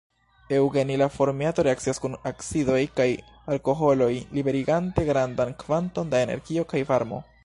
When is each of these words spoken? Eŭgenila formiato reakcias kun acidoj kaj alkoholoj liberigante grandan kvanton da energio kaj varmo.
Eŭgenila 0.59 1.07
formiato 1.15 1.65
reakcias 1.67 2.01
kun 2.05 2.15
acidoj 2.29 2.79
kaj 3.01 3.07
alkoholoj 3.55 4.11
liberigante 4.39 5.05
grandan 5.11 5.53
kvanton 5.65 6.11
da 6.15 6.23
energio 6.29 6.67
kaj 6.73 6.83
varmo. 6.93 7.21